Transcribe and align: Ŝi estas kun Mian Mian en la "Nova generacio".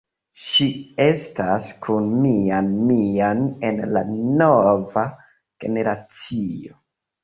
Ŝi 0.43 0.65
estas 1.05 1.67
kun 1.89 2.09
Mian 2.23 2.73
Mian 2.89 3.47
en 3.71 3.81
la 3.95 4.05
"Nova 4.17 5.09
generacio". 5.65 6.81